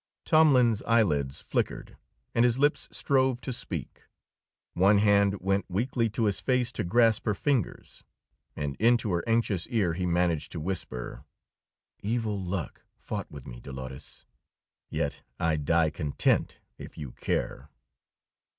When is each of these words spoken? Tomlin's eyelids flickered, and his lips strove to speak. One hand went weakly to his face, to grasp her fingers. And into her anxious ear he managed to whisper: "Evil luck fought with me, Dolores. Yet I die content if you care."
Tomlin's 0.25 0.81
eyelids 0.87 1.41
flickered, 1.41 1.95
and 2.33 2.43
his 2.43 2.57
lips 2.57 2.89
strove 2.91 3.39
to 3.41 3.53
speak. 3.53 4.01
One 4.73 4.97
hand 4.97 5.39
went 5.41 5.69
weakly 5.69 6.09
to 6.09 6.23
his 6.23 6.39
face, 6.39 6.71
to 6.71 6.83
grasp 6.83 7.23
her 7.27 7.35
fingers. 7.35 8.03
And 8.55 8.75
into 8.77 9.11
her 9.11 9.23
anxious 9.29 9.67
ear 9.67 9.93
he 9.93 10.07
managed 10.07 10.51
to 10.53 10.59
whisper: 10.59 11.23
"Evil 12.01 12.41
luck 12.41 12.83
fought 12.95 13.29
with 13.29 13.45
me, 13.45 13.59
Dolores. 13.59 14.25
Yet 14.89 15.21
I 15.39 15.55
die 15.55 15.91
content 15.91 16.57
if 16.79 16.97
you 16.97 17.11
care." 17.11 17.69